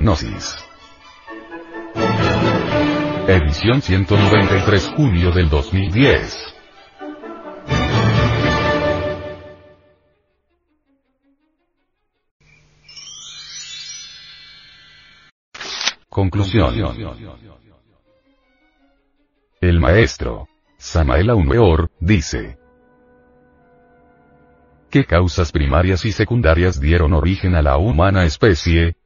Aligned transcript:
Gnosis. 0.00 0.56
Edición 3.28 3.82
193 3.82 4.92
junio 4.96 5.30
del 5.30 5.50
2010. 5.50 6.54
Conclusión. 16.08 16.74
El 19.60 19.80
maestro, 19.80 20.48
Samael 20.78 21.28
Aumeor, 21.28 21.90
dice. 22.00 22.58
¿Qué 24.88 25.04
causas 25.04 25.52
primarias 25.52 26.06
y 26.06 26.12
secundarias 26.12 26.80
dieron 26.80 27.12
origen 27.12 27.54
a 27.54 27.60
la 27.60 27.76
humana 27.76 28.24
especie? 28.24 28.96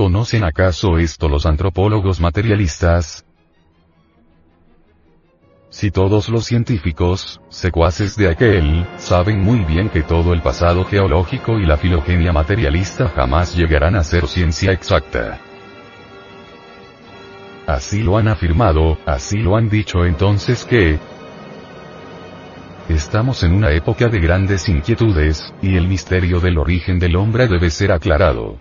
¿Conocen 0.00 0.44
acaso 0.44 0.96
esto 0.96 1.28
los 1.28 1.44
antropólogos 1.44 2.22
materialistas? 2.22 3.26
Si 5.68 5.90
todos 5.90 6.30
los 6.30 6.46
científicos, 6.46 7.42
secuaces 7.50 8.16
de 8.16 8.30
aquel, 8.30 8.86
saben 8.96 9.40
muy 9.40 9.58
bien 9.58 9.90
que 9.90 10.00
todo 10.02 10.32
el 10.32 10.40
pasado 10.40 10.86
geológico 10.86 11.58
y 11.58 11.66
la 11.66 11.76
filogenia 11.76 12.32
materialista 12.32 13.10
jamás 13.10 13.54
llegarán 13.54 13.94
a 13.94 14.02
ser 14.02 14.26
ciencia 14.26 14.72
exacta. 14.72 15.38
Así 17.66 18.02
lo 18.02 18.16
han 18.16 18.28
afirmado, 18.28 18.96
así 19.04 19.36
lo 19.36 19.54
han 19.54 19.68
dicho 19.68 20.06
entonces 20.06 20.64
que, 20.64 20.98
Estamos 22.88 23.42
en 23.42 23.52
una 23.52 23.70
época 23.70 24.08
de 24.08 24.18
grandes 24.18 24.66
inquietudes, 24.70 25.52
y 25.60 25.76
el 25.76 25.86
misterio 25.86 26.40
del 26.40 26.56
origen 26.56 26.98
del 26.98 27.16
hombre 27.16 27.48
debe 27.48 27.68
ser 27.68 27.92
aclarado. 27.92 28.56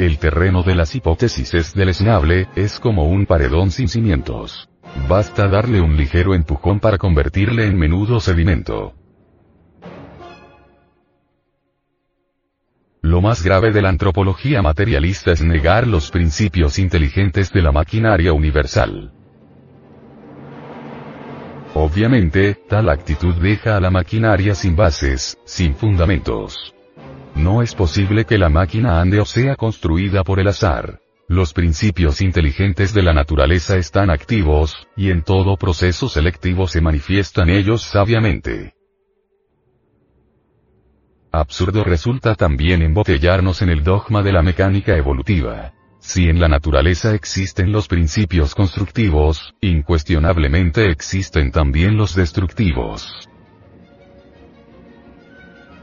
El 0.00 0.16
terreno 0.16 0.62
de 0.62 0.74
las 0.74 0.94
hipótesis 0.94 1.52
es 1.52 1.74
deleznable, 1.74 2.48
es 2.56 2.80
como 2.80 3.04
un 3.04 3.26
paredón 3.26 3.70
sin 3.70 3.86
cimientos. 3.86 4.70
Basta 5.06 5.46
darle 5.46 5.82
un 5.82 5.94
ligero 5.94 6.34
empujón 6.34 6.80
para 6.80 6.96
convertirle 6.96 7.66
en 7.66 7.78
menudo 7.78 8.18
sedimento. 8.18 8.94
Lo 13.02 13.20
más 13.20 13.44
grave 13.44 13.72
de 13.72 13.82
la 13.82 13.90
antropología 13.90 14.62
materialista 14.62 15.32
es 15.32 15.42
negar 15.42 15.86
los 15.86 16.10
principios 16.10 16.78
inteligentes 16.78 17.52
de 17.52 17.60
la 17.60 17.70
maquinaria 17.70 18.32
universal. 18.32 19.12
Obviamente, 21.74 22.54
tal 22.70 22.88
actitud 22.88 23.34
deja 23.34 23.76
a 23.76 23.80
la 23.80 23.90
maquinaria 23.90 24.54
sin 24.54 24.74
bases, 24.74 25.36
sin 25.44 25.74
fundamentos. 25.74 26.74
No 27.34 27.62
es 27.62 27.74
posible 27.74 28.24
que 28.24 28.38
la 28.38 28.48
máquina 28.48 29.00
ande 29.00 29.20
o 29.20 29.24
sea 29.24 29.56
construida 29.56 30.24
por 30.24 30.40
el 30.40 30.48
azar. 30.48 31.00
Los 31.28 31.52
principios 31.52 32.20
inteligentes 32.20 32.92
de 32.92 33.02
la 33.02 33.12
naturaleza 33.12 33.76
están 33.76 34.10
activos, 34.10 34.88
y 34.96 35.10
en 35.10 35.22
todo 35.22 35.56
proceso 35.56 36.08
selectivo 36.08 36.66
se 36.66 36.80
manifiestan 36.80 37.48
ellos 37.48 37.82
sabiamente. 37.82 38.74
Absurdo 41.30 41.84
resulta 41.84 42.34
también 42.34 42.82
embotellarnos 42.82 43.62
en 43.62 43.68
el 43.68 43.84
dogma 43.84 44.22
de 44.22 44.32
la 44.32 44.42
mecánica 44.42 44.96
evolutiva. 44.96 45.72
Si 46.00 46.28
en 46.28 46.40
la 46.40 46.48
naturaleza 46.48 47.14
existen 47.14 47.70
los 47.70 47.86
principios 47.86 48.56
constructivos, 48.56 49.54
incuestionablemente 49.60 50.90
existen 50.90 51.52
también 51.52 51.96
los 51.96 52.16
destructivos. 52.16 53.29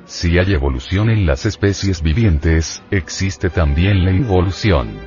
Si 0.07 0.39
hay 0.39 0.53
evolución 0.53 1.09
en 1.09 1.25
las 1.25 1.45
especies 1.45 2.01
vivientes, 2.01 2.81
existe 2.91 3.49
también 3.49 4.05
la 4.05 4.11
involución. 4.11 4.97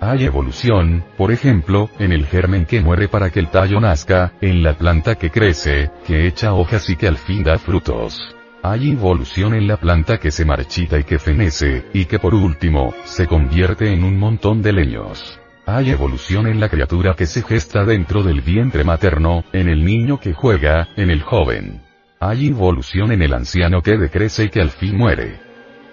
Hay 0.00 0.24
evolución, 0.24 1.04
por 1.18 1.32
ejemplo, 1.32 1.90
en 1.98 2.12
el 2.12 2.26
germen 2.26 2.66
que 2.66 2.80
muere 2.80 3.08
para 3.08 3.30
que 3.30 3.40
el 3.40 3.48
tallo 3.48 3.80
nazca, 3.80 4.34
en 4.40 4.62
la 4.62 4.74
planta 4.74 5.16
que 5.16 5.30
crece, 5.30 5.90
que 6.06 6.28
echa 6.28 6.54
hojas 6.54 6.88
y 6.88 6.96
que 6.96 7.08
al 7.08 7.18
fin 7.18 7.42
da 7.42 7.58
frutos. 7.58 8.36
Hay 8.62 8.88
involución 8.88 9.54
en 9.54 9.66
la 9.66 9.76
planta 9.76 10.18
que 10.18 10.30
se 10.30 10.44
marchita 10.44 10.96
y 10.96 11.02
que 11.02 11.18
fenece, 11.18 11.86
y 11.92 12.04
que 12.04 12.20
por 12.20 12.36
último, 12.36 12.94
se 13.04 13.26
convierte 13.26 13.92
en 13.92 14.04
un 14.04 14.16
montón 14.16 14.62
de 14.62 14.72
leños. 14.72 15.40
Hay 15.66 15.90
evolución 15.90 16.46
en 16.46 16.60
la 16.60 16.68
criatura 16.68 17.14
que 17.14 17.26
se 17.26 17.42
gesta 17.42 17.84
dentro 17.84 18.22
del 18.22 18.42
vientre 18.42 18.84
materno, 18.84 19.42
en 19.52 19.68
el 19.68 19.84
niño 19.84 20.20
que 20.20 20.34
juega, 20.34 20.88
en 20.96 21.10
el 21.10 21.22
joven. 21.22 21.89
Hay 22.22 22.48
involución 22.48 23.12
en 23.12 23.22
el 23.22 23.32
anciano 23.32 23.80
que 23.80 23.96
decrece 23.96 24.44
y 24.44 24.50
que 24.50 24.60
al 24.60 24.68
fin 24.68 24.94
muere. 24.94 25.40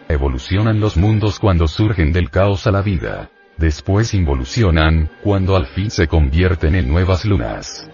Evolucionan 0.09 0.81
los 0.81 0.97
mundos 0.97 1.39
cuando 1.39 1.69
surgen 1.69 2.11
del 2.11 2.29
caos 2.29 2.67
a 2.67 2.71
la 2.71 2.81
vida. 2.81 3.29
Después 3.55 4.13
involucionan, 4.13 5.09
cuando 5.23 5.55
al 5.55 5.67
fin 5.67 5.89
se 5.89 6.09
convierten 6.09 6.75
en 6.75 6.89
nuevas 6.89 7.23
lunas. 7.23 7.89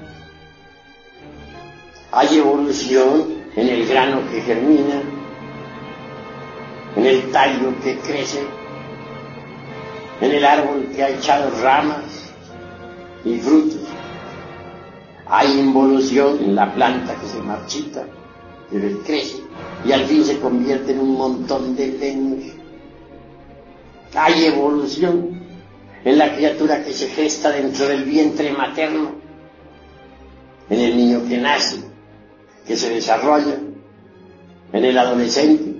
Hay 2.11 2.39
evolución 2.39 3.35
en 3.55 3.69
el 3.69 3.87
grano 3.87 4.21
que 4.31 4.41
germina, 4.41 5.03
en 6.95 7.05
el 7.05 7.31
tallo 7.31 7.71
que 7.83 7.99
crece, 7.99 8.43
en 10.21 10.31
el 10.31 10.43
árbol 10.43 10.87
que 10.95 11.03
ha 11.03 11.09
echado 11.09 11.51
ramas 11.61 12.33
y 13.23 13.37
frutos. 13.37 13.87
Hay 15.27 15.59
involución 15.59 16.39
en 16.43 16.55
la 16.55 16.73
planta 16.73 17.15
que 17.21 17.27
se 17.27 17.39
marchita, 17.39 18.07
que 18.81 18.97
crece 19.05 19.43
y 19.85 19.91
al 19.91 20.05
fin 20.05 20.23
se 20.23 20.39
convierte 20.39 20.93
en 20.93 20.99
un 20.99 21.15
montón 21.15 21.75
de 21.75 21.87
leños. 21.87 22.53
Hay 24.15 24.45
evolución 24.45 25.41
en 26.03 26.17
la 26.17 26.35
criatura 26.35 26.83
que 26.83 26.93
se 26.93 27.07
gesta 27.07 27.51
dentro 27.51 27.87
del 27.87 28.03
vientre 28.03 28.51
materno, 28.51 29.15
en 30.69 30.79
el 30.79 30.95
niño 30.95 31.27
que 31.27 31.37
nace 31.37 31.83
que 32.65 32.77
se 32.77 32.89
desarrolla 32.89 33.59
en 34.71 34.85
el 34.85 34.97
adolescente, 34.97 35.75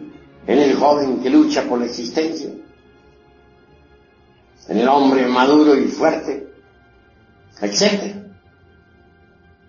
en 0.46 0.60
el 0.60 0.76
joven 0.76 1.22
que 1.22 1.30
lucha 1.30 1.64
por 1.64 1.80
la 1.80 1.86
existencia, 1.86 2.50
en 4.68 4.78
el 4.78 4.88
hombre 4.88 5.26
maduro 5.28 5.76
y 5.76 5.86
fuerte, 5.86 6.48
etc. 7.62 8.18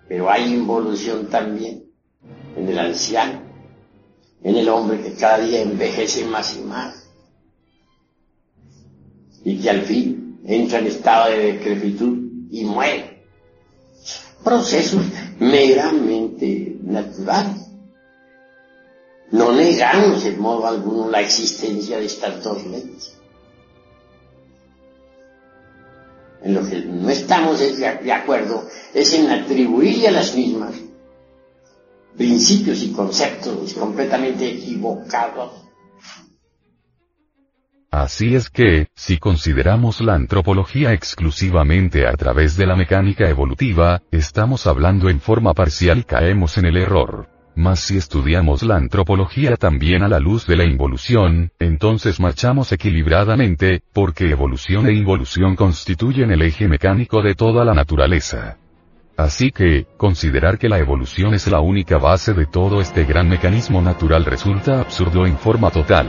Pero 0.09 0.29
hay 0.29 0.53
involución 0.53 1.27
también 1.27 1.85
en 2.65 2.71
el 2.71 2.79
anciano, 2.79 3.41
en 4.43 4.55
el 4.55 4.67
hombre 4.69 5.01
que 5.01 5.13
cada 5.13 5.37
día 5.39 5.61
envejece 5.61 6.25
más 6.25 6.57
y 6.57 6.61
más, 6.61 7.07
y 9.43 9.59
que 9.59 9.69
al 9.69 9.81
fin 9.83 10.39
entra 10.45 10.79
en 10.79 10.87
estado 10.87 11.29
de 11.29 11.53
decrepitud 11.53 12.17
y 12.49 12.63
muere 12.65 13.23
procesos 14.43 15.03
meramente 15.39 16.77
naturales. 16.83 17.61
No 19.31 19.51
negamos 19.51 20.23
en 20.25 20.39
modo 20.39 20.67
alguno 20.67 21.09
la 21.09 21.21
existencia 21.21 21.97
de 21.97 22.05
estas 22.05 22.43
dos 22.43 22.63
leyes. 22.65 23.17
En 26.43 26.53
lo 26.53 26.63
que 26.67 26.79
no 26.85 27.09
estamos 27.09 27.59
de 27.59 28.13
acuerdo 28.13 28.67
es 28.93 29.13
en 29.13 29.31
atribuirle 29.31 30.09
a 30.09 30.11
las 30.11 30.35
mismas 30.35 30.75
principios 32.17 32.81
y 32.83 32.91
conceptos 32.91 33.73
completamente 33.73 34.49
equivocados 34.49 35.65
Así 37.95 38.35
es 38.35 38.49
que, 38.49 38.89
si 38.93 39.19
consideramos 39.19 40.01
la 40.01 40.15
antropología 40.15 40.91
exclusivamente 40.91 42.05
a 42.05 42.11
través 42.17 42.57
de 42.57 42.65
la 42.65 42.75
mecánica 42.75 43.29
evolutiva, 43.29 44.01
estamos 44.11 44.67
hablando 44.67 45.07
en 45.07 45.21
forma 45.21 45.53
parcial 45.53 45.99
y 45.99 46.03
caemos 46.03 46.57
en 46.57 46.65
el 46.65 46.75
error. 46.75 47.29
Mas 47.55 47.79
si 47.79 47.95
estudiamos 47.95 48.63
la 48.63 48.75
antropología 48.75 49.55
también 49.55 50.03
a 50.03 50.09
la 50.09 50.19
luz 50.19 50.45
de 50.45 50.57
la 50.57 50.65
involución, 50.65 51.53
entonces 51.57 52.19
marchamos 52.19 52.73
equilibradamente, 52.73 53.81
porque 53.93 54.29
evolución 54.29 54.87
e 54.87 54.93
involución 54.93 55.55
constituyen 55.55 56.31
el 56.31 56.41
eje 56.41 56.67
mecánico 56.67 57.21
de 57.21 57.33
toda 57.33 57.63
la 57.63 57.73
naturaleza. 57.73 58.57
Así 59.17 59.51
que, 59.51 59.87
considerar 59.97 60.57
que 60.57 60.67
la 60.67 60.77
evolución 60.79 61.33
es 61.33 61.47
la 61.47 61.61
única 61.61 61.97
base 61.97 62.33
de 62.33 62.45
todo 62.45 62.81
este 62.81 63.05
gran 63.05 63.29
mecanismo 63.29 63.81
natural 63.81 64.25
resulta 64.25 64.81
absurdo 64.81 65.25
en 65.25 65.37
forma 65.37 65.71
total. 65.71 66.07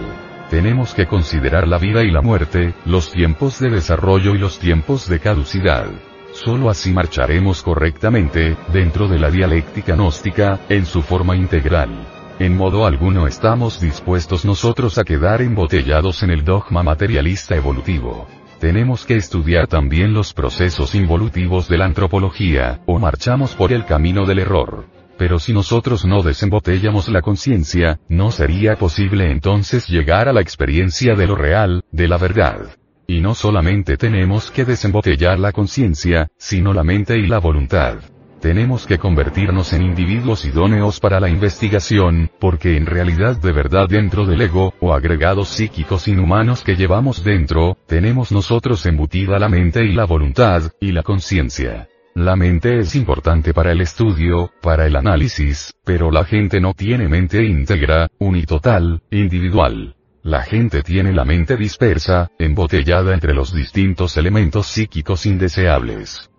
Tenemos 0.51 0.93
que 0.93 1.07
considerar 1.07 1.69
la 1.69 1.79
vida 1.79 2.03
y 2.03 2.11
la 2.11 2.21
muerte, 2.21 2.75
los 2.85 3.13
tiempos 3.13 3.61
de 3.61 3.71
desarrollo 3.71 4.35
y 4.35 4.39
los 4.39 4.59
tiempos 4.59 5.09
de 5.09 5.21
caducidad. 5.21 5.87
Solo 6.33 6.69
así 6.69 6.93
marcharemos 6.93 7.63
correctamente, 7.63 8.57
dentro 8.73 9.09
de 9.09 9.19
la 9.19 9.31
dialéctica 9.31 9.95
gnóstica, 9.95 10.61
en 10.69 10.85
su 10.85 11.03
forma 11.03 11.37
integral. 11.37 12.07
En 12.39 12.57
modo 12.57 12.87
alguno 12.87 13.27
estamos 13.27 13.81
dispuestos 13.81 14.45
nosotros 14.45 14.99
a 14.99 15.05
quedar 15.05 15.41
embotellados 15.43 16.23
en 16.23 16.31
el 16.31 16.45
dogma 16.45 16.83
materialista 16.83 17.57
evolutivo. 17.57 18.27
Tenemos 18.59 19.05
que 19.05 19.17
estudiar 19.17 19.67
también 19.67 20.15
los 20.15 20.33
procesos 20.33 20.95
involutivos 20.95 21.69
de 21.69 21.77
la 21.77 21.85
antropología, 21.85 22.81
o 22.87 22.99
marchamos 22.99 23.55
por 23.55 23.73
el 23.73 23.85
camino 23.85 24.25
del 24.25 24.39
error. 24.39 24.87
Pero 25.19 25.39
si 25.39 25.53
nosotros 25.53 26.07
no 26.07 26.23
desembotellamos 26.23 27.09
la 27.09 27.21
conciencia, 27.21 28.01
no 28.09 28.31
sería 28.31 28.77
posible 28.77 29.31
entonces 29.31 29.89
llegar 29.89 30.29
a 30.29 30.33
la 30.33 30.41
experiencia 30.41 31.15
de 31.15 31.27
lo 31.27 31.37
real, 31.37 31.85
de 31.91 32.09
la 32.09 32.17
verdad. 32.17 32.77
Y 33.07 33.21
no 33.21 33.35
solamente 33.35 33.97
tenemos 33.99 34.51
que 34.51 34.65
desembotellar 34.65 35.39
la 35.39 35.53
conciencia, 35.53 36.29
sino 36.39 36.73
la 36.73 36.83
mente 36.83 37.19
y 37.19 37.27
la 37.27 37.39
voluntad. 37.39 37.99
Tenemos 38.47 38.87
que 38.87 38.99
convertirnos 38.99 39.73
en 39.73 39.83
individuos 39.83 40.45
idóneos 40.45 41.01
para 41.01 41.19
la 41.19 41.29
investigación, 41.29 42.31
porque 42.39 42.77
en 42.77 42.87
realidad 42.87 43.37
de 43.41 43.51
verdad 43.51 43.89
dentro 43.89 44.25
del 44.25 44.41
ego, 44.41 44.73
o 44.79 44.95
agregados 44.95 45.49
psíquicos 45.49 46.07
inhumanos 46.07 46.63
que 46.63 46.77
llevamos 46.77 47.25
dentro, 47.25 47.77
tenemos 47.89 48.31
nosotros 48.31 48.87
embutida 48.87 49.41
la 49.41 49.49
mente 49.49 49.85
y 49.85 49.95
la 49.95 50.05
voluntad, 50.05 50.71
y 50.81 50.93
la 50.93 51.03
conciencia. 51.03 51.89
La 52.15 52.37
mente 52.37 52.79
es 52.79 52.95
importante 52.95 53.53
para 53.53 53.73
el 53.73 53.81
estudio, 53.81 54.53
para 54.63 54.87
el 54.87 54.95
análisis, 54.95 55.75
pero 55.85 56.13
la 56.13 56.25
gente 56.25 56.61
no 56.61 56.73
tiene 56.73 57.09
mente 57.09 57.45
íntegra, 57.45 58.07
unitotal, 58.21 59.03
individual. 59.11 59.97
La 60.23 60.43
gente 60.43 60.85
tiene 60.85 61.13
la 61.13 61.25
mente 61.25 61.57
dispersa, 61.57 62.31
embotellada 62.39 63.13
entre 63.13 63.35
los 63.35 63.53
distintos 63.53 64.17
elementos 64.17 64.69
psíquicos 64.69 65.27
indeseables. 65.27 66.31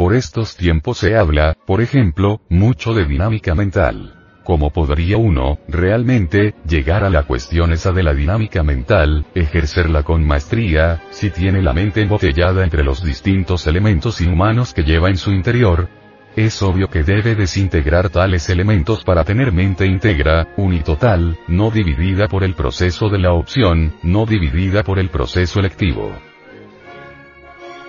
Por 0.00 0.14
estos 0.14 0.56
tiempos 0.56 0.96
se 0.96 1.14
habla, 1.14 1.58
por 1.66 1.82
ejemplo, 1.82 2.40
mucho 2.48 2.94
de 2.94 3.04
dinámica 3.04 3.54
mental. 3.54 4.14
¿Cómo 4.44 4.70
podría 4.70 5.18
uno, 5.18 5.58
realmente, 5.68 6.54
llegar 6.66 7.04
a 7.04 7.10
la 7.10 7.24
cuestión 7.24 7.70
esa 7.70 7.92
de 7.92 8.02
la 8.02 8.14
dinámica 8.14 8.62
mental, 8.62 9.26
ejercerla 9.34 10.02
con 10.02 10.26
maestría, 10.26 11.02
si 11.10 11.28
tiene 11.28 11.60
la 11.60 11.74
mente 11.74 12.00
embotellada 12.00 12.64
entre 12.64 12.82
los 12.82 13.04
distintos 13.04 13.66
elementos 13.66 14.22
inhumanos 14.22 14.72
que 14.72 14.84
lleva 14.84 15.10
en 15.10 15.18
su 15.18 15.32
interior? 15.32 15.90
Es 16.34 16.62
obvio 16.62 16.88
que 16.88 17.02
debe 17.02 17.34
desintegrar 17.34 18.08
tales 18.08 18.48
elementos 18.48 19.04
para 19.04 19.24
tener 19.24 19.52
mente 19.52 19.84
íntegra, 19.84 20.48
unitotal, 20.56 21.36
no 21.46 21.70
dividida 21.70 22.26
por 22.26 22.42
el 22.42 22.54
proceso 22.54 23.10
de 23.10 23.18
la 23.18 23.34
opción, 23.34 23.92
no 24.02 24.24
dividida 24.24 24.82
por 24.82 24.98
el 24.98 25.10
proceso 25.10 25.60
electivo. 25.60 26.29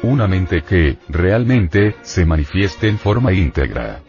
Una 0.04 0.28
mente 0.28 0.64
que, 0.64 0.98
realmente, 1.10 1.96
se 2.02 2.26
manifieste 2.26 2.88
en 2.88 2.98
forma 2.98 3.32
íntegra. 3.34 4.02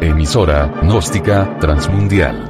Emisora, 0.00 0.72
gnóstica, 0.82 1.58
transmundial. 1.58 2.49